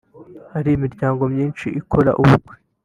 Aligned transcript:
Hari 0.53 0.69
imiryango 0.77 1.23
myinshi 1.33 1.67
ikora 1.81 2.11
ubukwe 2.21 2.55